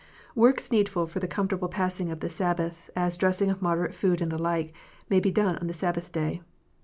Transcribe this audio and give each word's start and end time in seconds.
It 0.01 0.03
is 0.03 0.25
not 0.29 0.33
to 0.35 0.39
* 0.39 0.39
Works 0.39 0.71
needful 0.71 1.05
for 1.05 1.19
the 1.19 1.27
comfortable 1.27 1.69
passing 1.69 2.09
of 2.09 2.21
the 2.21 2.27
Sabbath, 2.27 2.89
as 2.95 3.17
dressing 3.17 3.51
of 3.51 3.61
moderate 3.61 3.93
food 3.93 4.19
and 4.19 4.31
the 4.31 4.39
like, 4.41 4.73
may 5.11 5.19
be 5.19 5.29
done 5.29 5.57
on 5.57 5.67
the 5.67 5.73
Sabbath 5.73 6.11
Day. 6.11 6.41